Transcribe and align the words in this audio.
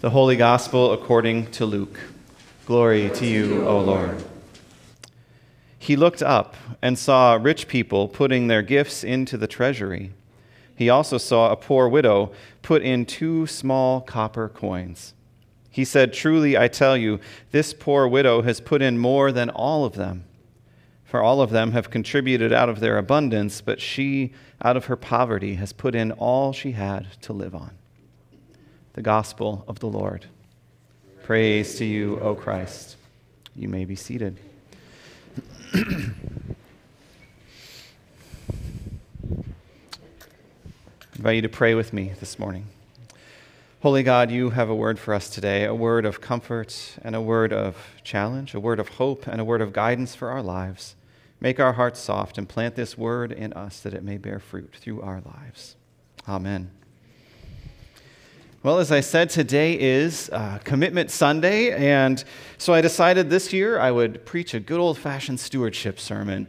The 0.00 0.10
Holy 0.10 0.36
Gospel 0.36 0.92
according 0.92 1.50
to 1.50 1.66
Luke. 1.66 1.98
Glory 2.66 3.10
to 3.14 3.26
you, 3.26 3.66
O 3.66 3.80
Lord. 3.80 4.22
He 5.76 5.96
looked 5.96 6.22
up 6.22 6.54
and 6.80 6.96
saw 6.96 7.34
rich 7.34 7.66
people 7.66 8.06
putting 8.06 8.46
their 8.46 8.62
gifts 8.62 9.02
into 9.02 9.36
the 9.36 9.48
treasury. 9.48 10.12
He 10.76 10.88
also 10.88 11.18
saw 11.18 11.50
a 11.50 11.56
poor 11.56 11.88
widow 11.88 12.30
put 12.62 12.82
in 12.82 13.06
two 13.06 13.48
small 13.48 14.00
copper 14.00 14.48
coins. 14.48 15.14
He 15.68 15.84
said, 15.84 16.12
Truly, 16.12 16.56
I 16.56 16.68
tell 16.68 16.96
you, 16.96 17.18
this 17.50 17.74
poor 17.74 18.06
widow 18.06 18.42
has 18.42 18.60
put 18.60 18.80
in 18.80 18.98
more 18.98 19.32
than 19.32 19.50
all 19.50 19.84
of 19.84 19.96
them. 19.96 20.22
For 21.02 21.20
all 21.20 21.42
of 21.42 21.50
them 21.50 21.72
have 21.72 21.90
contributed 21.90 22.52
out 22.52 22.68
of 22.68 22.78
their 22.78 22.98
abundance, 22.98 23.60
but 23.60 23.80
she, 23.80 24.32
out 24.62 24.76
of 24.76 24.84
her 24.84 24.96
poverty, 24.96 25.56
has 25.56 25.72
put 25.72 25.96
in 25.96 26.12
all 26.12 26.52
she 26.52 26.70
had 26.70 27.20
to 27.22 27.32
live 27.32 27.56
on 27.56 27.72
the 28.98 29.02
gospel 29.02 29.64
of 29.68 29.78
the 29.78 29.86
Lord. 29.86 30.26
Praise 31.22 31.78
to 31.78 31.84
you, 31.84 32.18
O 32.18 32.34
Christ. 32.34 32.96
You 33.54 33.68
may 33.68 33.84
be 33.84 33.94
seated. 33.94 34.40
Invite 41.14 41.36
you 41.36 41.42
to 41.42 41.48
pray 41.48 41.76
with 41.76 41.92
me 41.92 42.10
this 42.18 42.40
morning. 42.40 42.66
Holy 43.82 44.02
God, 44.02 44.32
you 44.32 44.50
have 44.50 44.68
a 44.68 44.74
word 44.74 44.98
for 44.98 45.14
us 45.14 45.30
today, 45.30 45.62
a 45.62 45.76
word 45.76 46.04
of 46.04 46.20
comfort 46.20 46.96
and 47.00 47.14
a 47.14 47.20
word 47.20 47.52
of 47.52 47.76
challenge, 48.02 48.52
a 48.52 48.58
word 48.58 48.80
of 48.80 48.88
hope 48.88 49.28
and 49.28 49.40
a 49.40 49.44
word 49.44 49.60
of 49.60 49.72
guidance 49.72 50.16
for 50.16 50.28
our 50.28 50.42
lives. 50.42 50.96
Make 51.40 51.60
our 51.60 51.74
hearts 51.74 52.00
soft 52.00 52.36
and 52.36 52.48
plant 52.48 52.74
this 52.74 52.98
word 52.98 53.30
in 53.30 53.52
us 53.52 53.78
that 53.78 53.94
it 53.94 54.02
may 54.02 54.16
bear 54.16 54.40
fruit 54.40 54.74
through 54.74 55.02
our 55.02 55.20
lives. 55.20 55.76
Amen. 56.26 56.72
Well, 58.64 58.80
as 58.80 58.90
I 58.90 59.02
said, 59.02 59.30
today 59.30 59.78
is 59.78 60.30
uh, 60.30 60.58
Commitment 60.64 61.12
Sunday, 61.12 61.70
and 61.70 62.24
so 62.58 62.74
I 62.74 62.80
decided 62.80 63.30
this 63.30 63.52
year 63.52 63.78
I 63.78 63.92
would 63.92 64.26
preach 64.26 64.52
a 64.52 64.58
good 64.58 64.80
old 64.80 64.98
fashioned 64.98 65.38
stewardship 65.38 66.00
sermon. 66.00 66.48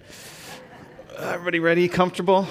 Everybody 1.19 1.59
ready? 1.59 1.87
Comfortable? 1.87 2.47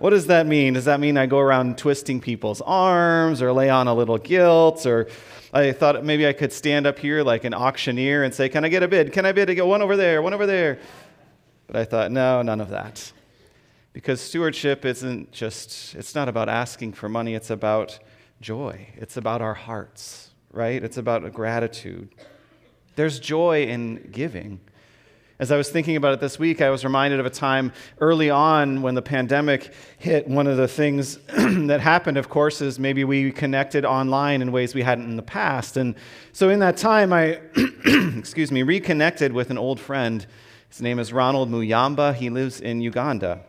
What 0.00 0.10
does 0.10 0.26
that 0.26 0.48
mean? 0.48 0.74
Does 0.74 0.86
that 0.86 0.98
mean 0.98 1.16
I 1.16 1.26
go 1.26 1.38
around 1.38 1.78
twisting 1.78 2.20
people's 2.20 2.60
arms 2.62 3.40
or 3.40 3.52
lay 3.52 3.70
on 3.70 3.86
a 3.86 3.94
little 3.94 4.18
guilt? 4.18 4.86
Or 4.86 5.06
I 5.52 5.70
thought 5.70 6.04
maybe 6.04 6.26
I 6.26 6.32
could 6.32 6.52
stand 6.52 6.88
up 6.88 6.98
here 6.98 7.22
like 7.22 7.44
an 7.44 7.54
auctioneer 7.54 8.24
and 8.24 8.34
say, 8.34 8.48
Can 8.48 8.64
I 8.64 8.70
get 8.70 8.82
a 8.82 8.88
bid? 8.88 9.12
Can 9.12 9.24
I 9.24 9.30
bid? 9.30 9.48
I 9.48 9.54
get 9.54 9.66
one 9.66 9.82
over 9.82 9.96
there, 9.96 10.20
one 10.20 10.34
over 10.34 10.46
there. 10.46 10.80
But 11.68 11.76
I 11.76 11.84
thought, 11.84 12.10
no, 12.10 12.42
none 12.42 12.60
of 12.60 12.70
that. 12.70 13.12
Because 13.94 14.20
stewardship 14.20 14.84
isn't 14.84 15.30
just, 15.30 15.94
it's 15.94 16.16
not 16.16 16.28
about 16.28 16.48
asking 16.48 16.92
for 16.94 17.08
money, 17.08 17.34
it's 17.34 17.48
about 17.48 18.00
joy. 18.40 18.88
It's 18.96 19.16
about 19.16 19.40
our 19.40 19.54
hearts, 19.54 20.30
right? 20.50 20.82
It's 20.82 20.98
about 20.98 21.32
gratitude. 21.32 22.08
There's 22.96 23.20
joy 23.20 23.66
in 23.66 24.10
giving. 24.10 24.60
As 25.38 25.52
I 25.52 25.56
was 25.56 25.70
thinking 25.70 25.94
about 25.94 26.12
it 26.12 26.20
this 26.20 26.40
week, 26.40 26.60
I 26.60 26.70
was 26.70 26.84
reminded 26.84 27.20
of 27.20 27.26
a 27.26 27.30
time 27.30 27.72
early 28.00 28.30
on 28.30 28.82
when 28.82 28.96
the 28.96 29.02
pandemic 29.02 29.72
hit. 29.96 30.26
One 30.26 30.48
of 30.48 30.56
the 30.56 30.68
things 30.68 31.16
that 31.28 31.80
happened, 31.80 32.18
of 32.18 32.28
course, 32.28 32.60
is 32.60 32.80
maybe 32.80 33.04
we 33.04 33.30
connected 33.30 33.84
online 33.84 34.42
in 34.42 34.50
ways 34.50 34.74
we 34.74 34.82
hadn't 34.82 35.04
in 35.04 35.14
the 35.14 35.22
past. 35.22 35.76
And 35.76 35.94
so 36.32 36.50
in 36.50 36.58
that 36.58 36.76
time, 36.76 37.12
I, 37.12 37.40
excuse 38.18 38.50
me, 38.50 38.64
reconnected 38.64 39.32
with 39.32 39.50
an 39.50 39.58
old 39.58 39.78
friend. 39.78 40.26
His 40.68 40.82
name 40.82 40.98
is 40.98 41.12
Ronald 41.12 41.48
Muyamba. 41.48 42.12
He 42.12 42.28
lives 42.28 42.60
in 42.60 42.80
Uganda. 42.80 43.44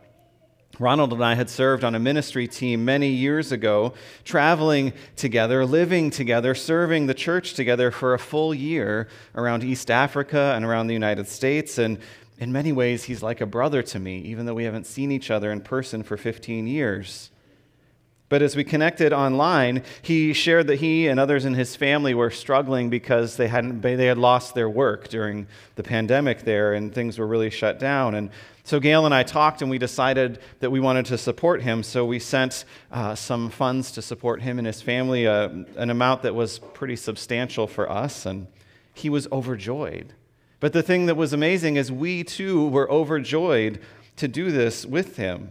Ronald 0.78 1.12
and 1.12 1.24
I 1.24 1.34
had 1.34 1.48
served 1.48 1.84
on 1.84 1.94
a 1.94 1.98
ministry 1.98 2.46
team 2.46 2.84
many 2.84 3.08
years 3.08 3.52
ago, 3.52 3.94
traveling 4.24 4.92
together, 5.16 5.64
living 5.64 6.10
together, 6.10 6.54
serving 6.54 7.06
the 7.06 7.14
church 7.14 7.54
together 7.54 7.90
for 7.90 8.14
a 8.14 8.18
full 8.18 8.54
year 8.54 9.08
around 9.34 9.64
East 9.64 9.90
Africa 9.90 10.52
and 10.54 10.64
around 10.64 10.86
the 10.86 10.94
United 10.94 11.28
States. 11.28 11.78
And 11.78 11.98
in 12.38 12.52
many 12.52 12.72
ways, 12.72 13.04
he's 13.04 13.22
like 13.22 13.40
a 13.40 13.46
brother 13.46 13.82
to 13.84 13.98
me, 13.98 14.18
even 14.18 14.44
though 14.44 14.54
we 14.54 14.64
haven't 14.64 14.86
seen 14.86 15.10
each 15.10 15.30
other 15.30 15.50
in 15.50 15.62
person 15.62 16.02
for 16.02 16.16
15 16.16 16.66
years. 16.66 17.30
But 18.28 18.42
as 18.42 18.56
we 18.56 18.64
connected 18.64 19.12
online, 19.12 19.84
he 20.02 20.32
shared 20.32 20.66
that 20.66 20.80
he 20.80 21.06
and 21.06 21.20
others 21.20 21.44
in 21.44 21.54
his 21.54 21.76
family 21.76 22.12
were 22.12 22.30
struggling 22.30 22.90
because 22.90 23.36
they, 23.36 23.46
hadn't, 23.46 23.82
they 23.82 24.06
had 24.06 24.18
lost 24.18 24.54
their 24.54 24.68
work 24.68 25.08
during 25.08 25.46
the 25.76 25.84
pandemic 25.84 26.42
there 26.42 26.74
and 26.74 26.92
things 26.92 27.18
were 27.18 27.26
really 27.26 27.50
shut 27.50 27.78
down. 27.78 28.16
And 28.16 28.30
so 28.64 28.80
Gail 28.80 29.06
and 29.06 29.14
I 29.14 29.22
talked 29.22 29.62
and 29.62 29.70
we 29.70 29.78
decided 29.78 30.40
that 30.58 30.70
we 30.70 30.80
wanted 30.80 31.06
to 31.06 31.18
support 31.18 31.62
him. 31.62 31.84
So 31.84 32.04
we 32.04 32.18
sent 32.18 32.64
uh, 32.90 33.14
some 33.14 33.48
funds 33.48 33.92
to 33.92 34.02
support 34.02 34.42
him 34.42 34.58
and 34.58 34.66
his 34.66 34.82
family, 34.82 35.28
uh, 35.28 35.48
an 35.76 35.90
amount 35.90 36.22
that 36.22 36.34
was 36.34 36.58
pretty 36.58 36.96
substantial 36.96 37.68
for 37.68 37.88
us. 37.88 38.26
And 38.26 38.48
he 38.92 39.08
was 39.08 39.28
overjoyed. 39.30 40.14
But 40.58 40.72
the 40.72 40.82
thing 40.82 41.06
that 41.06 41.16
was 41.16 41.32
amazing 41.32 41.76
is 41.76 41.92
we 41.92 42.24
too 42.24 42.68
were 42.70 42.90
overjoyed 42.90 43.78
to 44.16 44.26
do 44.26 44.50
this 44.50 44.84
with 44.84 45.16
him. 45.16 45.50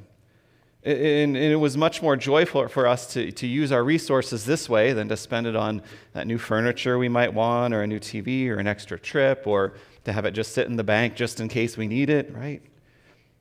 And 0.86 1.36
it 1.36 1.56
was 1.56 1.76
much 1.76 2.04
more 2.04 2.16
joyful 2.16 2.68
for 2.68 2.86
us 2.86 3.12
to, 3.14 3.32
to 3.32 3.48
use 3.48 3.72
our 3.72 3.84
resources 3.84 4.46
this 4.46 4.70
way 4.70 4.94
than 4.94 5.10
to 5.10 5.18
spend 5.18 5.48
it 5.48 5.56
on 5.56 5.82
that 6.14 6.28
new 6.28 6.38
furniture 6.38 7.00
we 7.00 7.10
might 7.10 7.34
want, 7.34 7.74
or 7.74 7.82
a 7.82 7.88
new 7.88 8.00
TV, 8.00 8.48
or 8.50 8.58
an 8.58 8.68
extra 8.68 9.00
trip, 9.00 9.48
or 9.48 9.74
to 10.04 10.14
have 10.14 10.26
it 10.26 10.32
just 10.32 10.54
sit 10.54 10.68
in 10.68 10.76
the 10.76 10.84
bank 10.84 11.16
just 11.16 11.40
in 11.40 11.48
case 11.48 11.76
we 11.76 11.88
need 11.88 12.12
it, 12.12 12.32
right? 12.36 12.62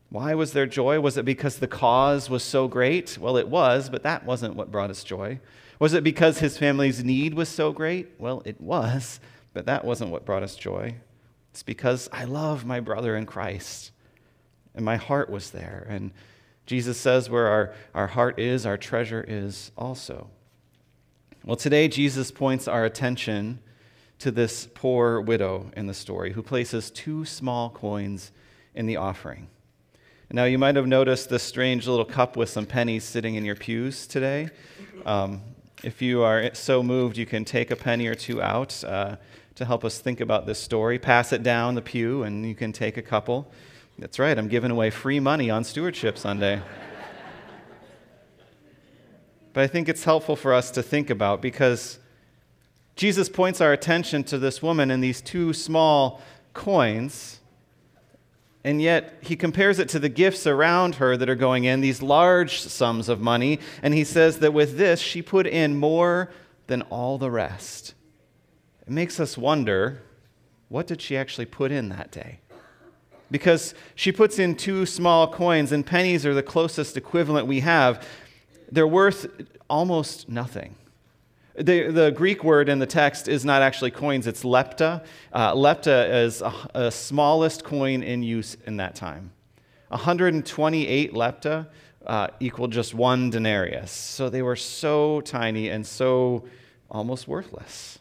Why 0.09 0.34
was 0.34 0.55
there 0.55 0.65
joy? 0.65 1.00
Was 1.00 1.19
it 1.19 1.27
because 1.27 1.59
the 1.59 1.66
cause 1.66 2.31
was 2.31 2.43
so 2.43 2.66
great? 2.66 3.19
Well, 3.19 3.37
it 3.37 3.49
was, 3.49 3.91
but 3.91 4.05
that 4.05 4.25
wasn't 4.25 4.56
what 4.56 4.71
brought 4.71 4.88
us 4.88 5.05
joy. 5.05 5.38
Was 5.78 5.93
it 5.93 6.03
because 6.03 6.38
his 6.38 6.56
family's 6.56 7.05
need 7.05 7.34
was 7.34 7.50
so 7.50 7.72
great? 7.72 8.12
Well, 8.19 8.41
it 8.47 8.59
was, 8.59 9.21
but 9.53 9.66
that 9.66 9.84
wasn't 9.84 10.12
what 10.12 10.25
brought 10.25 10.43
us 10.43 10.56
joy. 10.56 10.94
It's 11.50 11.62
because 11.62 12.09
I 12.11 12.25
love 12.25 12.65
my 12.65 12.81
brother 12.81 13.16
in 13.16 13.26
Christ, 13.26 13.91
and 14.75 14.82
my 14.82 14.97
heart 14.97 15.28
was 15.28 15.50
there. 15.50 15.87
And 15.91 16.12
Jesus 16.66 16.98
says, 16.98 17.28
where 17.28 17.47
our, 17.47 17.75
our 17.94 18.06
heart 18.08 18.38
is, 18.38 18.64
our 18.64 18.78
treasure 18.78 19.25
is 19.26 19.70
also. 19.76 20.28
Well, 21.44 21.56
today, 21.56 21.88
Jesus 21.88 22.30
points 22.30 22.66
our 22.66 22.84
attention 22.84 23.60
to 24.20 24.30
this 24.30 24.66
poor 24.75 25.20
widow 25.20 25.70
in 25.76 25.86
the 25.86 25.94
story 25.94 26.32
who 26.32 26.42
places 26.42 26.91
two 26.91 27.25
small 27.26 27.69
coins 27.69 28.32
in 28.75 28.86
the 28.86 28.97
offering. 28.97 29.48
Now, 30.32 30.44
you 30.44 30.58
might 30.58 30.75
have 30.75 30.86
noticed 30.86 31.28
this 31.28 31.42
strange 31.42 31.86
little 31.86 32.04
cup 32.04 32.36
with 32.36 32.48
some 32.48 32.66
pennies 32.66 33.04
sitting 33.04 33.34
in 33.34 33.44
your 33.44 33.54
pews 33.54 34.06
today. 34.06 34.48
Um, 35.04 35.42
if 35.82 36.00
you 36.00 36.22
are 36.22 36.54
so 36.54 36.82
moved, 36.82 37.19
you 37.19 37.26
can 37.26 37.44
take 37.44 37.70
a 37.70 37.76
penny 37.76 38.06
or 38.06 38.14
two 38.14 38.41
out 38.41 38.82
uh, 38.82 39.16
to 39.54 39.64
help 39.64 39.84
us 39.84 39.98
think 39.98 40.20
about 40.20 40.46
this 40.46 40.58
story. 40.58 40.98
Pass 40.98 41.32
it 41.32 41.42
down 41.42 41.75
the 41.75 41.82
pew, 41.82 42.22
and 42.22 42.46
you 42.46 42.54
can 42.54 42.72
take 42.72 42.96
a 42.96 43.02
couple. 43.02 43.52
That's 43.99 44.19
right, 44.19 44.37
I'm 44.37 44.49
giving 44.49 44.72
away 44.72 44.91
free 44.91 45.21
money 45.21 45.50
on 45.50 45.62
Stewardship 45.62 46.19
Sunday. 46.19 46.60
but 49.53 49.62
I 49.62 49.69
think 49.69 49.88
it's 49.88 50.03
helpful 50.03 50.34
for 50.34 50.53
us 50.53 50.72
to 50.72 50.82
think 50.82 51.10
about 51.10 51.41
because 51.41 52.00
Jesus 52.97 53.28
points 53.28 53.60
our 53.60 53.72
attention 53.72 54.25
to 54.25 54.38
this 54.38 54.60
woman 54.60 54.91
and 54.91 55.03
these 55.03 55.21
two 55.21 55.53
small 55.53 56.21
coins. 56.55 57.38
And 58.65 58.82
yet, 58.82 59.19
he 59.21 59.37
compares 59.37 59.78
it 59.78 59.88
to 59.91 60.00
the 60.00 60.09
gifts 60.09 60.44
around 60.44 60.97
her 60.97 61.16
that 61.16 61.28
are 61.28 61.37
going 61.37 61.65
in, 61.65 61.81
these 61.81 62.03
large 62.03 62.62
sums 62.62 63.09
of 63.09 63.21
money. 63.21 63.61
And 63.81 63.94
he 63.94 64.03
says 64.03 64.41
that 64.41 64.53
with 64.53 64.76
this, 64.76 64.99
she 64.99 65.22
put 65.22 65.47
in 65.47 65.76
more 65.76 66.32
than 66.66 66.82
all 66.82 67.16
the 67.19 67.31
rest. 67.31 67.94
It 68.87 68.91
makes 68.93 69.21
us 69.21 69.38
wonder 69.38 70.03
what 70.69 70.88
did 70.88 71.00
she 71.00 71.16
actually 71.16 71.47
put 71.47 71.71
in 71.71 71.91
that 71.91 72.11
day? 72.11 72.41
Because 73.31 73.75
she 73.95 74.12
puts 74.12 74.39
in 74.39 74.57
two 74.57 74.87
small 74.87 75.27
coins, 75.27 75.73
and 75.73 75.85
pennies 75.85 76.25
are 76.27 76.35
the 76.35 76.43
closest 76.43 76.97
equivalent 76.97 77.47
we 77.47 77.61
have. 77.61 78.07
They're 78.71 78.87
worth 78.87 79.27
almost 79.69 80.29
nothing. 80.29 80.77
The, 81.57 81.91
the 81.93 82.11
Greek 82.11 82.43
word 82.43 82.69
in 82.69 82.81
the 82.81 82.87
text 82.87 83.29
is 83.29 83.44
not 83.44 83.62
actually 83.62 83.93
coins, 83.93 84.26
it's 84.26 84.43
lepta. 84.43 85.05
Uh, 85.32 85.55
lepta 85.55 86.25
is 86.25 86.43
a, 86.43 86.53
a 86.75 86.91
smallest 86.91 87.62
coin 87.62 88.03
in 88.03 88.25
use 88.25 88.56
in 88.67 88.79
that 88.79 88.97
time. 88.97 89.31
128 89.88 91.12
lepta 91.12 91.69
uh, 92.06 92.29
equaled 92.41 92.73
just 92.73 92.93
one 92.93 93.31
denarius. 93.31 93.91
So 93.91 94.29
they 94.29 94.43
were 94.43 94.56
so 94.56 95.20
tiny 95.20 95.69
and 95.69 95.87
so 95.87 96.44
almost 96.91 97.29
worthless. 97.29 98.00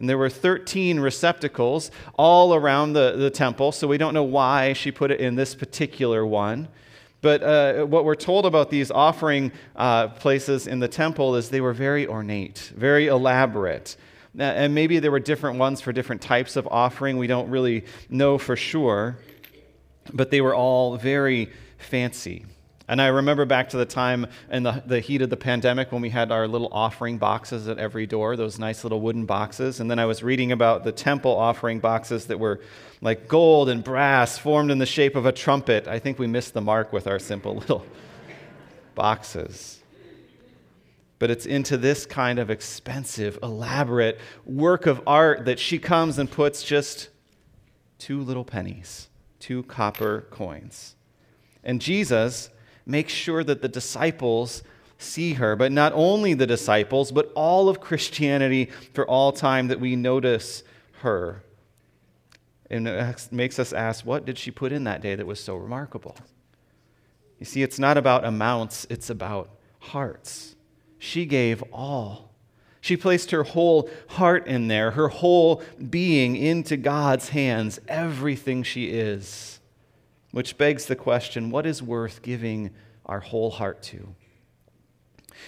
And 0.00 0.08
there 0.08 0.18
were 0.18 0.30
13 0.30 0.98
receptacles 0.98 1.90
all 2.14 2.54
around 2.54 2.94
the, 2.94 3.12
the 3.16 3.30
temple, 3.30 3.70
so 3.70 3.86
we 3.86 3.98
don't 3.98 4.14
know 4.14 4.24
why 4.24 4.72
she 4.72 4.90
put 4.90 5.10
it 5.10 5.20
in 5.20 5.36
this 5.36 5.54
particular 5.54 6.26
one. 6.26 6.68
But 7.20 7.42
uh, 7.42 7.84
what 7.84 8.06
we're 8.06 8.14
told 8.14 8.46
about 8.46 8.70
these 8.70 8.90
offering 8.90 9.52
uh, 9.76 10.08
places 10.08 10.66
in 10.66 10.80
the 10.80 10.88
temple 10.88 11.36
is 11.36 11.50
they 11.50 11.60
were 11.60 11.74
very 11.74 12.06
ornate, 12.06 12.72
very 12.74 13.08
elaborate. 13.08 13.96
And 14.38 14.74
maybe 14.74 15.00
there 15.00 15.10
were 15.10 15.20
different 15.20 15.58
ones 15.58 15.82
for 15.82 15.92
different 15.92 16.22
types 16.22 16.56
of 16.56 16.66
offering. 16.68 17.18
We 17.18 17.26
don't 17.26 17.50
really 17.50 17.84
know 18.08 18.38
for 18.38 18.56
sure. 18.56 19.18
But 20.14 20.30
they 20.30 20.40
were 20.40 20.54
all 20.54 20.96
very 20.96 21.50
fancy. 21.76 22.46
And 22.90 23.00
I 23.00 23.06
remember 23.06 23.44
back 23.44 23.68
to 23.68 23.76
the 23.76 23.86
time 23.86 24.26
in 24.50 24.64
the, 24.64 24.82
the 24.84 24.98
heat 24.98 25.22
of 25.22 25.30
the 25.30 25.36
pandemic 25.36 25.92
when 25.92 26.02
we 26.02 26.10
had 26.10 26.32
our 26.32 26.48
little 26.48 26.68
offering 26.72 27.18
boxes 27.18 27.68
at 27.68 27.78
every 27.78 28.04
door, 28.04 28.34
those 28.34 28.58
nice 28.58 28.82
little 28.82 29.00
wooden 29.00 29.26
boxes. 29.26 29.78
And 29.78 29.88
then 29.88 30.00
I 30.00 30.06
was 30.06 30.24
reading 30.24 30.50
about 30.50 30.82
the 30.82 30.90
temple 30.90 31.30
offering 31.30 31.78
boxes 31.78 32.26
that 32.26 32.40
were 32.40 32.58
like 33.00 33.28
gold 33.28 33.68
and 33.68 33.84
brass 33.84 34.38
formed 34.38 34.72
in 34.72 34.78
the 34.78 34.86
shape 34.86 35.14
of 35.14 35.24
a 35.24 35.30
trumpet. 35.30 35.86
I 35.86 36.00
think 36.00 36.18
we 36.18 36.26
missed 36.26 36.52
the 36.52 36.60
mark 36.60 36.92
with 36.92 37.06
our 37.06 37.20
simple 37.20 37.54
little 37.58 37.86
boxes. 38.96 39.78
But 41.20 41.30
it's 41.30 41.46
into 41.46 41.76
this 41.76 42.06
kind 42.06 42.40
of 42.40 42.50
expensive, 42.50 43.38
elaborate 43.40 44.18
work 44.44 44.86
of 44.86 45.00
art 45.06 45.44
that 45.44 45.60
she 45.60 45.78
comes 45.78 46.18
and 46.18 46.28
puts 46.28 46.64
just 46.64 47.08
two 47.98 48.20
little 48.20 48.44
pennies, 48.44 49.08
two 49.38 49.62
copper 49.62 50.22
coins. 50.32 50.96
And 51.62 51.80
Jesus 51.80 52.50
make 52.86 53.08
sure 53.08 53.44
that 53.44 53.62
the 53.62 53.68
disciples 53.68 54.62
see 54.98 55.34
her. 55.34 55.56
But 55.56 55.72
not 55.72 55.92
only 55.94 56.34
the 56.34 56.46
disciples, 56.46 57.12
but 57.12 57.32
all 57.34 57.68
of 57.68 57.80
Christianity 57.80 58.70
for 58.94 59.06
all 59.06 59.32
time 59.32 59.68
that 59.68 59.80
we 59.80 59.96
notice 59.96 60.62
her. 61.00 61.42
And 62.68 62.86
it 62.86 63.28
makes 63.32 63.58
us 63.58 63.72
ask, 63.72 64.04
what 64.04 64.24
did 64.24 64.38
she 64.38 64.50
put 64.50 64.72
in 64.72 64.84
that 64.84 65.00
day 65.00 65.14
that 65.14 65.26
was 65.26 65.40
so 65.40 65.56
remarkable? 65.56 66.16
You 67.38 67.46
see, 67.46 67.62
it's 67.62 67.78
not 67.78 67.96
about 67.96 68.24
amounts, 68.24 68.86
it's 68.90 69.10
about 69.10 69.50
hearts. 69.80 70.54
She 70.98 71.24
gave 71.24 71.62
all. 71.72 72.30
She 72.82 72.96
placed 72.96 73.30
her 73.30 73.42
whole 73.42 73.90
heart 74.08 74.46
in 74.46 74.68
there, 74.68 74.92
her 74.92 75.08
whole 75.08 75.62
being 75.88 76.36
into 76.36 76.76
God's 76.76 77.30
hands, 77.30 77.80
everything 77.88 78.62
she 78.62 78.86
is. 78.90 79.59
Which 80.32 80.56
begs 80.56 80.86
the 80.86 80.96
question 80.96 81.50
what 81.50 81.66
is 81.66 81.82
worth 81.82 82.22
giving 82.22 82.70
our 83.06 83.20
whole 83.20 83.50
heart 83.50 83.82
to? 83.84 84.14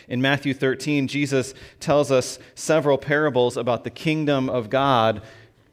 In 0.08 0.22
Matthew 0.22 0.54
13, 0.54 1.06
Jesus 1.06 1.54
tells 1.78 2.10
us 2.10 2.38
several 2.54 2.98
parables 2.98 3.56
about 3.56 3.84
the 3.84 3.90
kingdom 3.90 4.48
of 4.48 4.70
God 4.70 5.22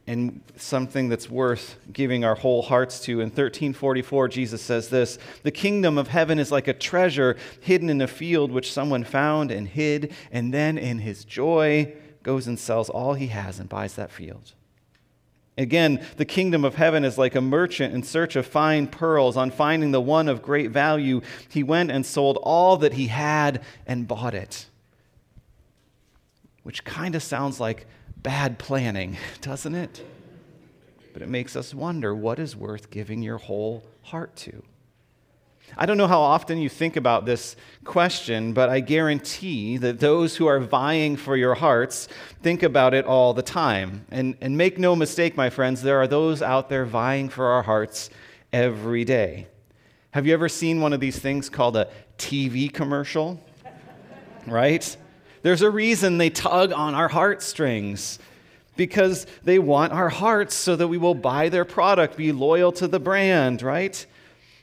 and 0.05 0.41
something 0.55 1.07
that's 1.07 1.29
worth 1.29 1.77
giving 1.93 2.25
our 2.25 2.35
whole 2.35 2.63
hearts 2.63 2.99
to. 3.01 3.21
In 3.21 3.27
1344, 3.27 4.27
Jesus 4.27 4.61
says 4.61 4.89
this 4.89 5.19
The 5.43 5.51
kingdom 5.51 5.97
of 5.97 6.07
heaven 6.07 6.39
is 6.39 6.51
like 6.51 6.67
a 6.67 6.73
treasure 6.73 7.37
hidden 7.61 7.89
in 7.89 8.01
a 8.01 8.07
field 8.07 8.51
which 8.51 8.73
someone 8.73 9.03
found 9.03 9.51
and 9.51 9.67
hid, 9.67 10.13
and 10.31 10.53
then 10.53 10.77
in 10.77 10.99
his 10.99 11.25
joy 11.25 11.93
goes 12.23 12.47
and 12.47 12.59
sells 12.59 12.89
all 12.89 13.13
he 13.13 13.27
has 13.27 13.59
and 13.59 13.69
buys 13.69 13.95
that 13.95 14.11
field. 14.11 14.53
Again, 15.59 16.05
the 16.15 16.23
kingdom 16.23 16.63
of 16.63 16.75
heaven 16.75 17.03
is 17.03 17.17
like 17.17 17.35
a 17.35 17.41
merchant 17.41 17.93
in 17.93 18.01
search 18.01 18.37
of 18.37 18.47
fine 18.47 18.87
pearls. 18.87 19.35
On 19.35 19.51
finding 19.51 19.91
the 19.91 19.99
one 19.99 20.29
of 20.29 20.41
great 20.41 20.71
value, 20.71 21.19
he 21.49 21.63
went 21.63 21.91
and 21.91 22.05
sold 22.05 22.37
all 22.41 22.77
that 22.77 22.93
he 22.93 23.07
had 23.07 23.61
and 23.85 24.07
bought 24.07 24.33
it. 24.33 24.67
Which 26.63 26.85
kind 26.85 27.13
of 27.13 27.21
sounds 27.21 27.59
like 27.59 27.87
bad 28.15 28.57
planning, 28.57 29.17
doesn't 29.41 29.75
it? 29.75 30.01
But 31.11 31.23
it 31.23 31.29
makes 31.29 31.57
us 31.57 31.73
wonder 31.73 32.15
what 32.15 32.39
is 32.39 32.55
worth 32.55 32.89
giving 32.89 33.21
your 33.21 33.37
whole 33.37 33.83
heart 34.03 34.37
to? 34.37 34.63
I 35.77 35.85
don't 35.85 35.97
know 35.97 36.07
how 36.07 36.21
often 36.21 36.57
you 36.57 36.69
think 36.69 36.95
about 36.95 37.25
this 37.25 37.55
question, 37.85 38.53
but 38.53 38.69
I 38.69 38.79
guarantee 38.79 39.77
that 39.77 39.99
those 39.99 40.35
who 40.35 40.47
are 40.47 40.59
vying 40.59 41.15
for 41.15 41.35
your 41.37 41.55
hearts 41.55 42.07
think 42.41 42.63
about 42.63 42.93
it 42.93 43.05
all 43.05 43.33
the 43.33 43.41
time. 43.41 44.05
And, 44.11 44.35
and 44.41 44.57
make 44.57 44.77
no 44.77 44.95
mistake, 44.95 45.37
my 45.37 45.49
friends, 45.49 45.81
there 45.81 45.99
are 46.01 46.07
those 46.07 46.41
out 46.41 46.69
there 46.69 46.85
vying 46.85 47.29
for 47.29 47.47
our 47.47 47.63
hearts 47.63 48.09
every 48.51 49.05
day. 49.05 49.47
Have 50.11 50.25
you 50.25 50.33
ever 50.33 50.49
seen 50.49 50.81
one 50.81 50.93
of 50.93 50.99
these 50.99 51.19
things 51.19 51.49
called 51.49 51.77
a 51.77 51.87
TV 52.17 52.73
commercial? 52.73 53.39
right? 54.47 54.97
There's 55.41 55.61
a 55.61 55.69
reason 55.69 56.17
they 56.17 56.29
tug 56.29 56.73
on 56.73 56.95
our 56.95 57.07
heartstrings 57.07 58.19
because 58.75 59.27
they 59.43 59.59
want 59.59 59.93
our 59.93 60.09
hearts 60.09 60.55
so 60.55 60.75
that 60.75 60.87
we 60.87 60.97
will 60.97 61.15
buy 61.15 61.49
their 61.49 61.65
product, 61.65 62.17
be 62.17 62.31
loyal 62.31 62.71
to 62.73 62.87
the 62.87 62.99
brand, 62.99 63.61
right? 63.61 64.05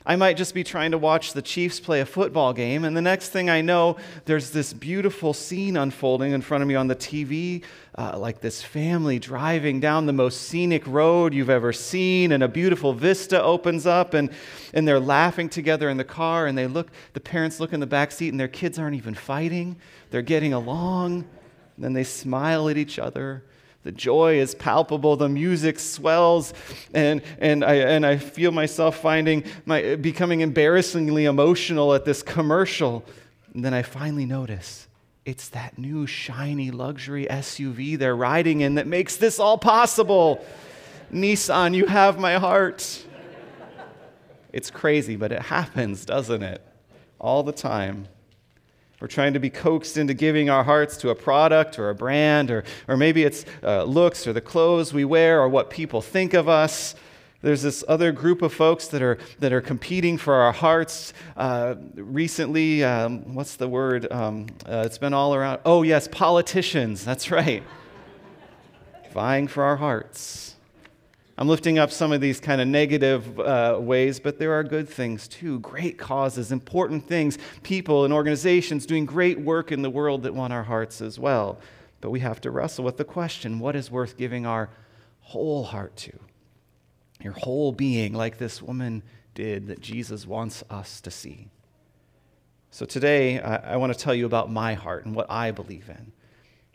I 0.09 0.15
might 0.15 0.37
just 0.37 0.53
be 0.53 0.63
trying 0.63 0.91
to 0.91 0.97
watch 0.97 1.33
the 1.33 1.41
Chiefs 1.41 1.81
play 1.81 1.99
a 1.99 2.05
football 2.05 2.53
game, 2.53 2.85
and 2.85 2.95
the 2.95 3.01
next 3.01 3.27
thing 3.31 3.49
I 3.49 3.59
know, 3.59 3.97
there's 4.23 4.51
this 4.51 4.71
beautiful 4.71 5.33
scene 5.33 5.75
unfolding 5.75 6.31
in 6.31 6.39
front 6.39 6.61
of 6.61 6.67
me 6.69 6.75
on 6.75 6.87
the 6.87 6.95
TV, 6.95 7.61
uh, 7.97 8.17
like 8.17 8.39
this 8.39 8.63
family 8.63 9.19
driving 9.19 9.81
down 9.81 10.05
the 10.05 10.13
most 10.13 10.43
scenic 10.43 10.87
road 10.87 11.33
you've 11.33 11.49
ever 11.49 11.73
seen, 11.73 12.31
and 12.31 12.41
a 12.41 12.47
beautiful 12.47 12.93
vista 12.93 13.43
opens 13.43 13.85
up, 13.85 14.13
and, 14.13 14.29
and 14.73 14.87
they're 14.87 14.97
laughing 14.97 15.49
together 15.49 15.89
in 15.89 15.97
the 15.97 16.05
car, 16.05 16.47
and 16.47 16.57
they 16.57 16.67
look, 16.67 16.89
the 17.11 17.19
parents 17.19 17.59
look 17.59 17.73
in 17.73 17.81
the 17.81 17.85
back 17.85 18.13
seat, 18.13 18.29
and 18.29 18.39
their 18.39 18.47
kids 18.47 18.79
aren't 18.79 18.95
even 18.95 19.13
fighting. 19.13 19.75
They're 20.11 20.21
getting 20.21 20.53
along. 20.53 21.25
And 21.75 21.83
then 21.83 21.91
they 21.91 22.05
smile 22.05 22.69
at 22.69 22.77
each 22.77 22.97
other 22.97 23.43
the 23.87 23.93
joy 23.93 24.37
is 24.37 24.53
palpable, 24.53 25.15
the 25.15 25.29
music 25.29 25.79
swells, 25.79 26.53
and, 26.93 27.21
and, 27.39 27.63
I, 27.63 27.75
and 27.75 28.05
I 28.05 28.17
feel 28.17 28.51
myself 28.51 28.97
finding 28.97 29.45
my, 29.65 29.95
becoming 29.95 30.41
embarrassingly 30.41 31.23
emotional 31.23 31.93
at 31.93 32.03
this 32.03 32.21
commercial. 32.21 33.05
And 33.53 33.63
then 33.63 33.73
I 33.73 33.83
finally 33.83 34.25
notice 34.25 34.89
it's 35.23 35.47
that 35.49 35.77
new 35.77 36.05
shiny 36.05 36.69
luxury 36.69 37.27
SUV 37.27 37.97
they're 37.97 38.13
riding 38.13 38.59
in 38.59 38.75
that 38.75 38.87
makes 38.87 39.15
this 39.15 39.39
all 39.39 39.57
possible. 39.57 40.45
Nissan, 41.09 41.73
you 41.73 41.85
have 41.85 42.19
my 42.19 42.33
heart. 42.33 43.05
It's 44.51 44.69
crazy, 44.69 45.15
but 45.15 45.31
it 45.31 45.43
happens, 45.43 46.03
doesn't 46.03 46.43
it? 46.43 46.61
All 47.19 47.41
the 47.41 47.53
time. 47.53 48.09
We're 48.99 49.07
trying 49.07 49.33
to 49.33 49.39
be 49.39 49.51
coaxed 49.51 49.97
into 49.97 50.15
giving 50.15 50.49
our 50.49 50.63
hearts 50.63 50.97
to 50.97 51.09
a 51.09 51.15
product 51.15 51.77
or 51.77 51.89
a 51.89 51.95
brand, 51.95 52.49
or, 52.49 52.63
or 52.87 52.97
maybe 52.97 53.23
it's 53.23 53.45
uh, 53.61 53.83
looks 53.83 54.25
or 54.25 54.33
the 54.33 54.41
clothes 54.41 54.91
we 54.91 55.05
wear 55.05 55.39
or 55.39 55.47
what 55.47 55.69
people 55.69 56.01
think 56.01 56.33
of 56.33 56.49
us. 56.49 56.95
There's 57.43 57.61
this 57.61 57.83
other 57.87 58.11
group 58.11 58.41
of 58.41 58.51
folks 58.51 58.87
that 58.87 59.03
are, 59.03 59.19
that 59.39 59.53
are 59.53 59.61
competing 59.61 60.17
for 60.17 60.33
our 60.33 60.51
hearts. 60.51 61.13
Uh, 61.35 61.75
recently, 61.93 62.83
um, 62.83 63.35
what's 63.35 63.55
the 63.55 63.69
word? 63.69 64.11
Um, 64.11 64.47
uh, 64.67 64.83
it's 64.85 64.97
been 64.97 65.13
all 65.13 65.35
around. 65.35 65.59
Oh, 65.63 65.83
yes, 65.83 66.07
politicians. 66.07 67.05
That's 67.05 67.29
right. 67.29 67.61
Vying 69.13 69.47
for 69.47 69.63
our 69.63 69.77
hearts. 69.77 70.56
I'm 71.39 71.47
lifting 71.47 71.77
up 71.77 71.91
some 71.91 72.11
of 72.11 72.19
these 72.19 72.39
kind 72.39 72.59
of 72.59 72.67
negative 72.67 73.39
uh, 73.39 73.77
ways, 73.79 74.19
but 74.19 74.39
there 74.39 74.53
are 74.53 74.63
good 74.63 74.89
things 74.89 75.27
too. 75.27 75.59
Great 75.59 75.99
causes, 75.99 76.51
important 76.51 77.07
things, 77.07 77.37
people 77.61 78.05
and 78.05 78.13
organizations 78.13 78.87
doing 78.87 79.05
great 79.05 79.39
work 79.39 79.71
in 79.71 79.83
the 79.83 79.89
world 79.89 80.23
that 80.23 80.33
want 80.33 80.51
our 80.51 80.63
hearts 80.63 80.99
as 80.99 81.19
well. 81.19 81.59
But 82.01 82.09
we 82.09 82.21
have 82.21 82.41
to 82.41 82.51
wrestle 82.51 82.85
with 82.85 82.97
the 82.97 83.05
question 83.05 83.59
what 83.59 83.75
is 83.75 83.91
worth 83.91 84.17
giving 84.17 84.47
our 84.47 84.69
whole 85.21 85.63
heart 85.63 85.95
to? 85.97 86.19
Your 87.21 87.33
whole 87.33 87.71
being, 87.71 88.13
like 88.13 88.39
this 88.39 88.61
woman 88.61 89.03
did, 89.35 89.67
that 89.67 89.79
Jesus 89.79 90.25
wants 90.25 90.63
us 90.71 91.01
to 91.01 91.11
see. 91.11 91.49
So 92.71 92.85
today, 92.85 93.39
I, 93.39 93.73
I 93.73 93.75
want 93.77 93.93
to 93.93 93.99
tell 93.99 94.13
you 94.15 94.25
about 94.25 94.51
my 94.51 94.73
heart 94.73 95.05
and 95.05 95.13
what 95.13 95.29
I 95.29 95.51
believe 95.51 95.89
in. 95.89 96.11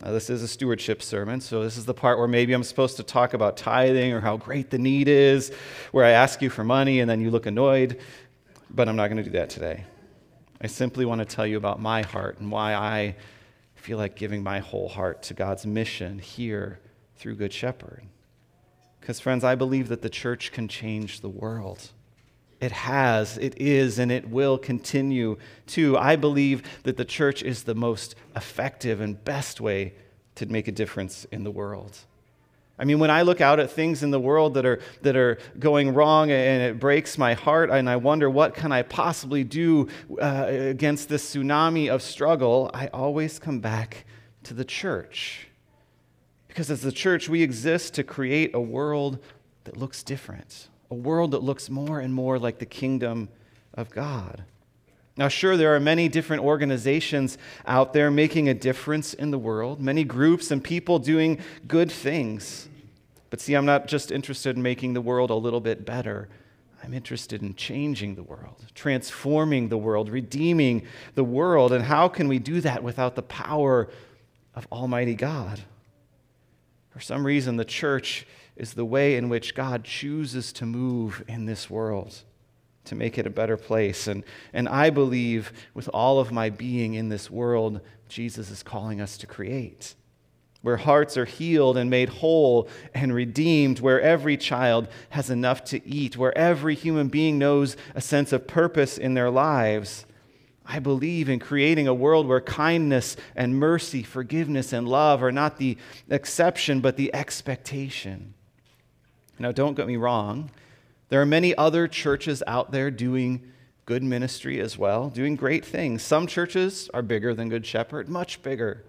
Now, 0.03 0.11
this 0.11 0.31
is 0.31 0.43
a 0.43 0.49
stewardship 0.49 1.01
sermon, 1.01 1.41
so 1.41 1.63
this 1.63 1.77
is 1.77 1.85
the 1.85 1.95
part 1.95 2.19
where 2.19 2.27
maybe 2.27 2.53
I'm 2.53 2.65
supposed 2.65 2.97
to 2.97 3.05
talk 3.05 3.35
about 3.35 3.57
tithing 3.57 4.13
or 4.13 4.21
how 4.21 4.37
great 4.37 4.69
the 4.69 4.79
need 4.79 5.07
is, 5.07 5.53
where 5.93 6.05
I 6.05 6.11
ask 6.11 6.43
you 6.43 6.51
for 6.51 6.65
money 6.65 6.99
and 6.99 7.09
then 7.09 7.21
you 7.21 7.31
look 7.31 7.47
annoyed, 7.47 8.01
but 8.69 8.89
I'm 8.89 8.97
not 8.97 9.07
going 9.09 9.19
to 9.19 9.23
do 9.23 9.31
that 9.39 9.49
today. 9.49 9.85
I 10.61 10.67
simply 10.67 11.05
want 11.05 11.21
to 11.21 11.25
tell 11.25 11.47
you 11.47 11.57
about 11.57 11.81
my 11.81 12.03
heart 12.03 12.41
and 12.41 12.51
why 12.51 12.75
I 12.75 13.15
feel 13.77 13.97
like 13.97 14.17
giving 14.17 14.43
my 14.43 14.59
whole 14.59 14.89
heart 14.89 15.23
to 15.25 15.35
God's 15.35 15.67
mission 15.67 16.19
here 16.19 16.81
through 17.15 17.37
Good 17.37 17.53
Shepherd. 17.53 18.03
Because, 19.01 19.21
friends, 19.21 19.45
I 19.45 19.55
believe 19.55 19.89
that 19.89 20.03
the 20.03 20.11
church 20.11 20.51
can 20.51 20.67
change 20.67 21.21
the 21.21 21.29
world. 21.29 21.91
It 22.63 22.71
has, 22.71 23.39
it 23.39 23.61
is, 23.61 23.99
and 23.99 24.13
it 24.13 24.31
will 24.31 24.57
continue 24.57 25.37
to. 25.67 25.99
I 25.99 26.15
believe 26.15 26.63
that 26.85 26.97
the 26.97 27.05
church 27.05 27.43
is 27.43 27.65
the 27.65 27.75
most 27.75 28.15
effective 28.37 29.01
and 29.01 29.23
best 29.25 29.61
way 29.61 29.95
to 30.37 30.47
make 30.47 30.69
a 30.69 30.73
difference 30.73 31.27
in 31.33 31.43
the 31.43 31.51
world. 31.51 31.99
I 32.79 32.85
mean, 32.85 33.01
when 33.01 33.11
I 33.11 33.23
look 33.23 33.41
out 33.41 33.59
at 33.59 33.73
things 33.73 34.05
in 34.05 34.13
the 34.13 34.21
world 34.21 34.55
that 34.55 34.65
are, 34.65 34.79
that 35.03 35.17
are 35.17 35.39
going 35.59 35.93
wrong 35.93 36.31
and 36.31 36.63
it 36.63 36.79
breaks 36.79 37.19
my 37.19 37.35
heart, 37.35 37.69
and 37.69 37.91
I 37.91 37.97
wonder 37.97 38.31
what 38.31 38.55
can 38.55 38.71
I 38.71 38.83
possibly 38.83 39.43
do 39.43 39.89
uh, 40.21 40.47
against 40.49 41.09
this 41.09 41.35
tsunami 41.35 41.93
of 41.93 42.01
struggle, 42.01 42.71
I 42.73 42.87
always 42.89 43.41
come 43.41 43.59
back 43.59 44.05
to 44.45 44.55
the 44.55 44.65
church. 44.65 45.49
Because 46.47 46.71
as 46.71 46.83
the 46.83 46.93
church, 46.93 47.29
we 47.29 47.43
exist 47.43 47.95
to 47.95 48.05
create 48.05 48.55
a 48.55 48.61
world 48.61 49.19
that 49.65 49.77
looks 49.77 50.05
different 50.05 50.69
a 50.93 50.95
world 50.95 51.31
that 51.31 51.43
looks 51.43 51.71
more 51.71 52.01
and 52.01 52.13
more 52.13 52.39
like 52.39 52.59
the 52.59 52.67
kingdom 52.67 53.31
of 53.73 53.89
God. 53.89 54.45
Now, 55.17 55.29
sure, 55.29 55.57
there 55.57 55.75
are 55.75 55.81
many 55.81 56.07
different 56.07 56.43
organizations 56.43 57.39
out 57.65 57.95
there 57.95 58.11
making 58.11 58.51
a 58.51 58.55
difference 58.55 59.15
in 59.15 59.31
the 59.31 59.39
world, 59.39 59.81
many 59.81 60.05
groups 60.05 60.51
and 60.51 60.63
people 60.63 60.99
doing 60.99 61.41
good 61.67 61.91
things. 61.91 62.69
But 63.31 63.41
see, 63.41 63.55
I'm 63.55 63.65
not 63.65 63.89
just 63.89 64.13
interested 64.13 64.55
in 64.55 64.63
making 64.63 64.93
the 64.93 65.01
world 65.01 65.31
a 65.31 65.35
little 65.35 65.63
bit 65.63 65.87
better. 65.87 66.29
I'm 66.85 66.93
interested 66.93 67.41
in 67.41 67.55
changing 67.55 68.15
the 68.15 68.23
world, 68.23 68.63
transforming 68.75 69.71
the 69.71 69.79
world, 69.79 70.11
redeeming 70.11 70.87
the 71.15 71.25
world. 71.25 71.73
And 71.73 71.83
how 71.83 72.09
can 72.09 72.29
we 72.29 72.39
do 72.39 72.61
that 72.61 72.83
without 72.83 73.15
the 73.15 73.23
power 73.23 73.89
of 74.55 74.67
Almighty 74.71 75.15
God? 75.15 75.63
For 76.91 77.01
some 77.01 77.25
reason, 77.25 77.57
the 77.57 77.65
church 77.65 78.27
is 78.57 78.75
the 78.75 78.85
way 78.85 79.17
in 79.17 79.29
which 79.29 79.55
God 79.55 79.85
chooses 79.85 80.53
to 80.55 80.67
move 80.67 81.25
in 81.29 81.47
this 81.47 81.71
world 81.71 82.23
to 82.85 82.95
make 82.95 83.17
it 83.17 83.27
a 83.27 83.31
better 83.31 83.57
place. 83.57 84.09
And, 84.09 84.25
and 84.53 84.69
I 84.69 84.91
believe 84.91 85.53
with 85.73 85.89
all 85.95 86.19
of 86.19 86.33
my 86.33 86.51
being 86.51 86.95
in 86.95 87.09
this 87.09 87.31
world, 87.31 87.81
Jesus 88.09 88.51
is 88.51 88.63
calling 88.63 89.01
us 89.01 89.17
to 89.19 89.27
create 89.27 89.95
where 90.63 90.77
hearts 90.77 91.17
are 91.17 91.25
healed 91.25 91.77
and 91.77 91.91
made 91.91 92.09
whole 92.09 92.69
and 92.95 93.13
redeemed, 93.13 93.81
where 93.81 94.01
every 94.01 94.37
child 94.37 94.89
has 95.11 95.29
enough 95.29 95.65
to 95.65 95.87
eat, 95.87 96.17
where 96.17 96.37
every 96.39 96.75
human 96.75 97.09
being 97.09 97.39
knows 97.39 97.77
a 97.95 98.01
sense 98.01 98.33
of 98.33 98.47
purpose 98.47 98.97
in 98.97 99.15
their 99.15 99.31
lives. 99.31 100.07
I 100.65 100.79
believe 100.79 101.29
in 101.29 101.41
creating 101.41 101.89
a 101.89 101.95
world 101.95 102.29
where 102.29 102.41
kindness 102.41 103.17
and 103.35 103.57
mercy, 103.57 104.05
forgiveness 104.05 104.73
and 104.73 104.89
love 104.89 105.23
are 105.23 105.33
not 105.33 105.59
the 105.59 105.77
exception, 106.09 106.81
but 106.81 106.97
the 106.97 107.13
expectation. 107.13 108.35
Now, 109.39 109.53
don't 109.53 109.75
get 109.75 109.87
me 109.87 109.97
wrong, 109.97 110.51
there 111.09 111.21
are 111.21 111.27
many 111.27 111.55
other 111.57 111.89
churches 111.89 112.43
out 112.47 112.71
there 112.73 112.91
doing 112.91 113.53
good 113.85 114.03
ministry 114.03 114.61
as 114.61 114.79
well, 114.79 115.11
doing 115.11 115.37
great 115.37 115.65
things. 115.65 116.03
Some 116.03 116.27
churches 116.27 116.89
are 116.95 117.03
bigger 117.03 117.35
than 117.35 117.49
Good 117.49 117.67
Shepherd, 117.67 118.09
much 118.09 118.43
bigger. 118.43 118.85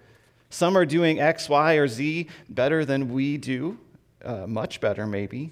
Some 0.50 0.78
are 0.78 0.86
doing 0.86 1.20
X, 1.20 1.50
Y, 1.50 1.74
or 1.74 1.88
Z 1.88 2.28
better 2.48 2.86
than 2.86 3.12
we 3.12 3.38
do, 3.38 3.80
uh, 4.24 4.46
much 4.48 4.80
better 4.80 5.08
maybe. 5.08 5.52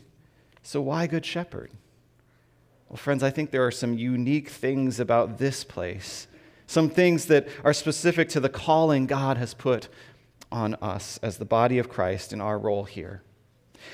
So 0.63 0.81
why 0.81 1.07
Good 1.07 1.25
Shepherd? 1.25 1.71
Well, 2.87 2.97
friends, 2.97 3.23
I 3.23 3.31
think 3.31 3.51
there 3.51 3.65
are 3.65 3.71
some 3.71 3.97
unique 3.97 4.49
things 4.49 4.99
about 4.99 5.39
this 5.39 5.63
place, 5.63 6.27
some 6.67 6.89
things 6.89 7.25
that 7.25 7.47
are 7.63 7.73
specific 7.73 8.29
to 8.29 8.39
the 8.39 8.49
calling 8.49 9.07
God 9.07 9.37
has 9.37 9.53
put 9.53 9.87
on 10.51 10.75
us 10.75 11.19
as 11.23 11.37
the 11.37 11.45
body 11.45 11.79
of 11.79 11.89
Christ 11.89 12.31
in 12.31 12.39
our 12.39 12.59
role 12.59 12.83
here. 12.83 13.23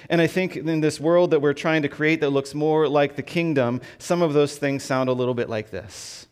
And 0.10 0.22
I 0.22 0.27
think 0.27 0.56
in 0.56 0.82
this 0.82 1.00
world 1.00 1.32
that 1.32 1.41
we're 1.41 1.53
trying 1.53 1.82
to 1.82 1.89
create 1.89 2.22
that 2.22 2.29
looks 2.29 2.53
more 2.53 2.88
like 2.88 3.15
the 3.15 3.24
kingdom, 3.24 3.82
some 3.98 4.22
of 4.22 4.34
those 4.34 4.58
things 4.58 4.84
sound 4.84 5.10
a 5.10 5.13
little 5.13 5.34
bit 5.34 5.50
like 5.50 5.72
this. 5.72 6.27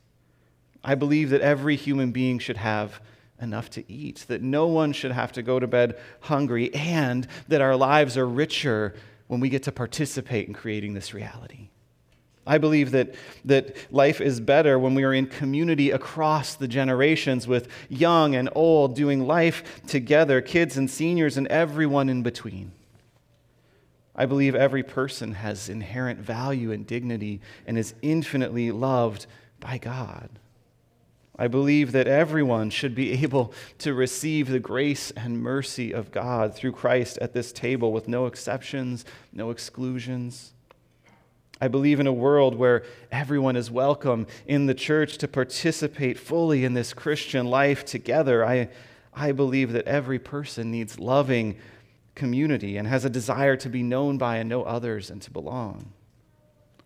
I 0.84 0.96
believe 0.96 1.32
that 1.32 1.42
every 1.42 1.76
human 1.76 2.12
being 2.12 2.40
should 2.40 2.58
have 2.58 3.02
enough 3.42 3.70
to 3.72 3.92
eat, 3.92 4.26
that 4.28 4.42
no 4.42 4.68
one 4.68 4.94
should 4.94 5.12
have 5.12 5.32
to 5.34 5.42
go 5.42 5.60
to 5.60 5.68
bed 5.68 6.00
hungry, 6.22 6.74
and 6.74 7.28
that 7.48 7.62
our 7.62 7.76
lives 7.76 8.18
are 8.18 8.28
richer 8.28 8.96
when 9.28 9.40
we 9.40 9.50
get 9.50 9.64
to 9.64 9.72
participate 9.72 10.48
in 10.48 10.54
creating 10.54 10.94
this 10.94 11.14
reality. 11.14 11.70
I 12.48 12.60
believe 12.60 12.92
that, 12.92 13.16
that 13.46 13.76
life 13.92 14.22
is 14.22 14.40
better 14.40 14.78
when 14.78 14.94
we 14.94 15.04
are 15.04 15.14
in 15.14 15.26
community 15.26 15.90
across 15.90 16.56
the 16.56 16.68
generations 16.68 17.48
with 17.48 17.68
young 17.90 18.36
and 18.36 18.50
old 18.54 18.96
doing 18.96 19.26
life 19.26 19.84
together, 19.88 20.42
kids 20.42 20.78
and 20.78 20.90
seniors, 20.90 21.38
and 21.38 21.48
everyone 21.48 22.08
in 22.08 22.22
between. 22.22 22.72
I 24.16 24.26
believe 24.26 24.56
every 24.56 24.84
person 24.84 25.34
has 25.34 25.68
inherent 25.68 26.20
value 26.20 26.72
and 26.72 26.88
dignity 26.88 27.42
and 27.68 27.78
is 27.78 27.94
infinitely 28.02 28.72
loved 28.72 29.26
by 29.60 29.78
God. 29.78 30.30
I 31.38 31.50
believe 31.50 31.92
that 31.92 32.08
everyone 32.08 32.70
should 32.70 32.96
be 32.96 33.12
able 33.24 33.54
to 33.80 33.94
receive 33.94 34.48
the 34.48 34.60
grace 34.60 35.12
and 35.12 35.42
mercy 35.42 35.92
of 35.92 36.12
God 36.12 36.56
through 36.56 36.72
Christ 36.72 37.18
at 37.20 37.34
this 37.34 37.52
table 37.52 37.92
with 37.92 38.08
no 38.08 38.26
exceptions, 38.26 39.06
no 39.34 39.50
exclusions. 39.50 40.54
I 41.60 41.68
believe 41.68 42.00
in 42.00 42.08
a 42.08 42.14
world 42.14 42.56
where 42.56 42.84
everyone 43.12 43.56
is 43.56 43.72
welcome 43.72 44.28
in 44.46 44.66
the 44.66 44.74
church 44.74 45.18
to 45.20 45.28
participate 45.28 46.20
fully 46.20 46.66
in 46.66 46.74
this 46.74 46.94
Christian 46.94 47.46
life 47.48 47.86
together. 47.86 48.46
I, 48.46 48.70
I 49.14 49.32
believe 49.32 49.72
that 49.72 49.88
every 49.88 50.20
person 50.20 50.72
needs 50.72 51.00
loving 51.00 51.56
community 52.16 52.78
and 52.78 52.88
has 52.88 53.06
a 53.06 53.10
desire 53.10 53.56
to 53.58 53.70
be 53.70 53.84
known 53.84 54.18
by 54.18 54.38
and 54.38 54.50
know 54.50 54.64
others 54.64 55.10
and 55.10 55.22
to 55.22 55.32
belong. 55.32 55.94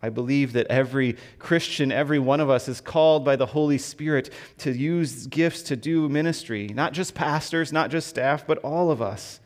I 0.02 0.08
believe 0.08 0.54
that 0.54 0.66
every 0.68 1.16
Christian, 1.38 1.92
every 1.92 2.18
one 2.18 2.40
of 2.40 2.48
us, 2.48 2.68
is 2.68 2.80
called 2.80 3.24
by 3.24 3.36
the 3.36 3.46
Holy 3.46 3.78
Spirit 3.78 4.30
to 4.58 4.72
use 4.72 5.26
gifts 5.26 5.62
to 5.64 5.76
do 5.76 6.08
ministry, 6.08 6.68
not 6.68 6.92
just 6.92 7.14
pastors, 7.14 7.72
not 7.72 7.90
just 7.90 8.08
staff, 8.08 8.46
but 8.46 8.58
all 8.58 8.90
of 8.90 9.02
us, 9.02 9.40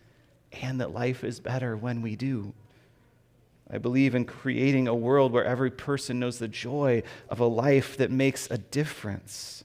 and 0.53 0.81
that 0.81 0.93
life 0.93 1.25
is 1.25 1.41
better 1.41 1.77
when 1.77 2.03
we 2.03 2.15
do. 2.15 2.55
I 3.69 3.79
believe 3.79 4.15
in 4.15 4.25
creating 4.25 4.87
a 4.87 4.95
world 4.95 5.33
where 5.33 5.45
every 5.45 5.71
person 5.71 6.21
knows 6.21 6.39
the 6.39 6.47
joy 6.47 7.03
of 7.29 7.41
a 7.41 7.47
life 7.47 7.97
that 7.97 8.11
makes 8.11 8.49
a 8.51 8.59
difference. 8.59 9.65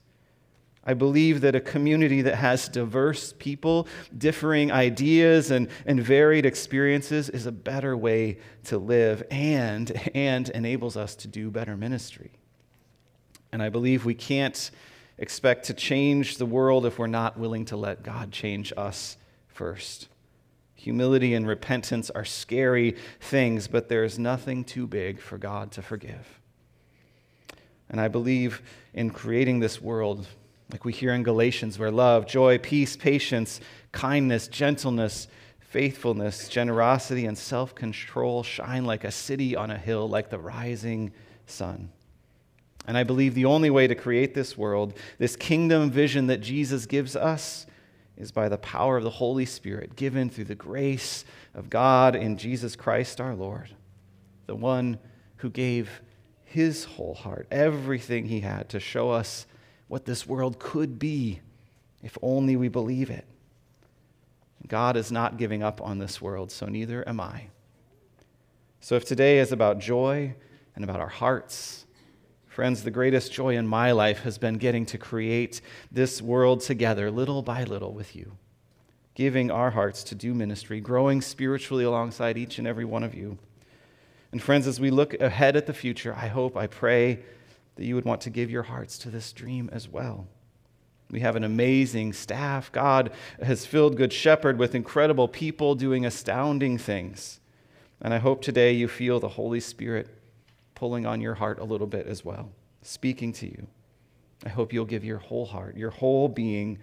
I 0.90 0.96
believe 0.96 1.42
that 1.42 1.54
a 1.54 1.62
community 1.62 2.24
that 2.24 2.34
has 2.34 2.68
diverse 2.68 3.32
people, 3.38 3.88
differing 4.18 4.72
ideas, 4.72 5.52
and, 5.52 5.68
and 5.86 6.02
varied 6.02 6.48
experiences 6.48 7.30
is 7.30 7.46
a 7.46 7.52
better 7.52 7.96
way 7.96 8.40
to 8.64 8.80
live 8.80 9.22
and, 9.30 9.92
and 10.16 10.50
enables 10.50 10.98
us 10.98 11.16
to 11.18 11.28
do 11.28 11.52
better 11.52 11.78
ministry. 11.78 12.32
And 13.52 13.62
I 13.62 13.70
believe 13.70 14.04
we 14.04 14.16
can't 14.16 14.72
expect 15.20 15.66
to 15.66 15.76
change 15.76 16.38
the 16.38 16.48
world 16.48 16.88
if 16.88 16.98
we're 16.98 17.06
not 17.06 17.38
willing 17.38 17.66
to 17.66 17.78
let 17.78 18.02
God 18.02 18.32
change 18.32 18.74
us 18.76 19.16
first. 19.48 20.08
Humility 20.74 21.36
and 21.36 21.48
repentance 21.48 22.10
are 22.10 22.26
scary 22.26 22.96
things, 23.20 23.68
but 23.68 23.90
there 23.90 24.04
is 24.04 24.18
nothing 24.18 24.64
too 24.64 24.88
big 24.88 25.22
for 25.22 25.38
God 25.38 25.72
to 25.74 25.84
forgive. 25.84 26.40
And 27.92 28.02
I 28.02 28.08
believe 28.08 28.64
in 28.96 29.12
creating 29.12 29.60
this 29.60 29.80
world 29.80 30.26
like 30.72 30.86
we 30.86 30.94
hear 30.94 31.14
in 31.14 31.24
Galatians, 31.24 31.80
where 31.80 31.92
love, 31.92 32.28
joy, 32.28 32.58
peace, 32.58 32.96
patience, 32.96 33.60
kindness, 33.92 34.48
gentleness, 34.48 35.28
faithfulness, 35.60 36.48
generosity, 36.48 37.26
and 37.26 37.38
self 37.38 37.74
control 37.74 38.44
shine 38.44 38.86
like 38.86 39.04
a 39.04 39.12
city 39.12 39.56
on 39.56 39.72
a 39.72 39.78
hill, 39.78 40.08
like 40.08 40.30
the 40.30 40.40
rising 40.40 41.12
sun. 41.46 41.90
And 42.88 42.98
I 42.98 43.04
believe 43.04 43.36
the 43.36 43.46
only 43.46 43.70
way 43.70 43.88
to 43.88 43.96
create 43.96 44.34
this 44.34 44.58
world, 44.58 44.94
this 45.18 45.36
kingdom 45.36 45.92
vision 45.92 46.28
that 46.28 46.42
Jesus 46.42 46.86
gives 46.86 47.16
us, 47.16 47.66
is 48.18 48.32
by 48.32 48.50
the 48.50 48.58
power 48.58 48.98
of 48.98 49.04
the 49.04 49.10
Holy 49.10 49.46
Spirit 49.46 49.96
given 49.96 50.30
through 50.30 50.46
the 50.46 50.56
grace 50.56 51.24
of 51.54 51.70
God 51.70 52.16
in 52.16 52.38
Jesus 52.38 52.76
Christ 52.76 53.22
our 53.22 53.34
Lord, 53.34 53.70
the 54.46 54.56
one 54.56 55.00
who 55.38 55.50
gave 55.50 56.02
his 56.44 56.84
whole 56.84 57.14
heart, 57.14 57.48
everything 57.50 58.26
he 58.26 58.42
had 58.42 58.70
to 58.70 58.80
show 58.80 59.12
us 59.12 59.46
what 59.90 60.06
this 60.06 60.26
world 60.26 60.60
could 60.60 60.98
be 60.98 61.42
if 62.02 62.18
only 62.22 62.56
we 62.56 62.70
believe 62.70 63.10
it. 63.10 63.26
God 64.68 64.96
is 64.96 65.12
not 65.12 65.38
giving 65.38 65.64
up 65.64 65.82
on 65.82 65.98
this 65.98 66.22
world, 66.22 66.52
so 66.52 66.68
neither 66.68 67.08
am 67.10 67.20
I. 67.20 67.48
So 68.80 68.96
if 68.96 69.04
today 69.04 69.40
is 69.40 69.52
about 69.52 69.80
joy 69.80 70.36
and 70.76 70.84
about 70.84 71.00
our 71.00 71.10
hearts, 71.10 71.86
friends, 72.48 72.84
the 72.84 72.92
greatest 72.92 73.34
joy 73.34 73.58
in 73.58 73.68
my 73.68 73.92
life 73.92 74.20
has 74.20 74.38
been 74.38 74.56
getting 74.56 74.86
to 74.86 74.98
create 74.98 75.60
this 75.92 76.22
world 76.22 76.62
together, 76.62 77.10
little 77.10 77.42
by 77.42 77.64
little, 77.64 77.92
with 77.92 78.16
you, 78.16 78.38
giving 79.16 79.50
our 79.50 79.72
hearts 79.72 80.04
to 80.06 80.16
do 80.16 80.34
ministry, 80.34 80.80
growing 80.80 81.20
spiritually 81.20 81.84
alongside 81.84 82.38
each 82.38 82.60
and 82.60 82.68
every 82.68 82.86
one 82.86 83.04
of 83.04 83.16
you. 83.16 83.38
And 84.32 84.42
friends, 84.42 84.68
as 84.68 84.80
we 84.80 84.92
look 84.92 85.20
ahead 85.20 85.56
at 85.56 85.66
the 85.66 85.74
future, 85.74 86.14
I 86.16 86.28
hope, 86.28 86.56
I 86.56 86.68
pray, 86.68 87.24
that 87.80 87.86
you 87.86 87.96
would 87.96 88.04
want 88.04 88.20
to 88.20 88.30
give 88.30 88.52
your 88.52 88.64
hearts 88.64 88.98
to 88.98 89.10
this 89.10 89.32
dream 89.32 89.70
as 89.72 89.88
well. 89.88 90.28
We 91.10 91.22
have 91.22 91.38
an 91.38 91.46
amazing 91.46 92.12
staff. 92.12 92.70
God 92.74 93.10
has 93.42 93.66
filled 93.66 93.96
Good 93.96 94.12
Shepherd 94.12 94.60
with 94.60 94.76
incredible 94.76 95.30
people 95.30 95.76
doing 95.76 96.06
astounding 96.06 96.78
things. 96.78 97.40
And 98.02 98.14
I 98.14 98.18
hope 98.18 98.42
today 98.42 98.74
you 98.74 98.90
feel 98.90 99.22
the 99.22 99.30
Holy 99.30 99.62
Spirit 99.62 100.10
pulling 100.76 101.06
on 101.06 101.22
your 101.22 101.36
heart 101.36 101.58
a 101.58 101.64
little 101.64 101.88
bit 101.88 102.06
as 102.06 102.26
well, 102.26 102.52
speaking 102.82 103.32
to 103.32 103.46
you. 103.46 103.66
I 104.46 104.50
hope 104.50 104.74
you'll 104.74 104.84
give 104.84 105.06
your 105.06 105.20
whole 105.20 105.46
heart, 105.46 105.78
your 105.78 105.92
whole 105.92 106.28
being 106.28 106.80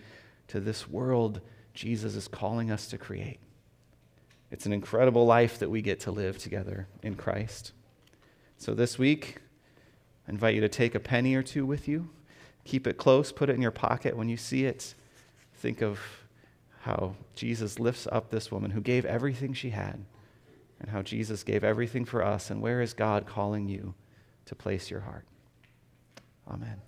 to 0.49 0.61
this 0.61 0.88
world 0.88 1.43
Jesus 1.75 2.15
is 2.15 2.26
calling 2.26 2.71
us 2.71 2.87
to 2.87 2.97
create. 2.97 3.41
It's 4.50 4.65
an 4.65 4.73
incredible 4.73 5.26
life 5.26 5.59
that 5.59 5.69
we 5.69 5.83
get 5.83 6.00
to 6.00 6.11
live 6.11 6.38
together 6.38 6.88
in 7.03 7.17
Christ. 7.17 7.73
So 8.57 8.73
this 8.73 8.99
week, 8.99 9.43
I 10.26 10.30
invite 10.30 10.54
you 10.54 10.61
to 10.61 10.68
take 10.68 10.95
a 10.95 11.00
penny 11.00 11.35
or 11.35 11.42
two 11.42 11.64
with 11.64 11.88
you. 11.88 12.09
Keep 12.64 12.87
it 12.87 12.97
close, 12.97 13.30
put 13.33 13.49
it 13.49 13.54
in 13.54 13.62
your 13.62 13.71
pocket 13.71 14.16
when 14.16 14.28
you 14.28 14.37
see 14.37 14.64
it. 14.64 14.95
Think 15.54 15.83
of 15.83 16.00
how 16.83 17.14
Jesus 17.35 17.78
lifts 17.78 18.06
up 18.11 18.30
this 18.30 18.50
woman 18.50 18.71
who 18.71 18.80
gave 18.80 19.04
everything 19.04 19.54
she 19.54 19.71
had, 19.71 20.04
and 20.80 20.90
how 20.90 21.02
Jesus 21.02 21.42
gave 21.42 21.64
everything 21.64 22.04
for 22.04 22.25
us. 22.25 22.50
And 22.50 22.61
where 22.61 22.80
is 22.80 22.92
God 22.92 23.26
calling 23.26 23.68
you 23.68 23.95
to 24.47 24.54
place 24.54 24.90
your 24.90 25.00
heart? 25.00 25.25
Amen. 26.49 26.80